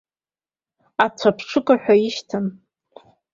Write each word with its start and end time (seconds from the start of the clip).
Ацәаԥҽыга 1.05 1.75
ҳәа 1.81 1.95
ишьҭан. 2.07 2.45